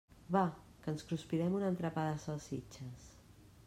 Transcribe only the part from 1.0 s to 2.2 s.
cruspirem un entrepà de